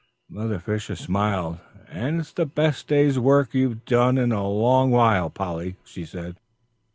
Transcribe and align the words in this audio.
Mother 0.27 0.57
Fisher 0.57 0.95
smiled, 0.95 1.59
"And 1.87 2.19
it's 2.21 2.33
the 2.33 2.47
best 2.47 2.87
day's 2.87 3.19
work 3.19 3.53
you've 3.53 3.85
done 3.85 4.17
in 4.17 4.31
one 4.31 4.41
long 4.43 4.89
while, 4.89 5.29
Polly," 5.29 5.75
she 5.83 6.05
said. 6.05 6.37